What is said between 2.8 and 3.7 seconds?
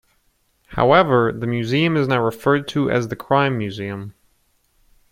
as the Crime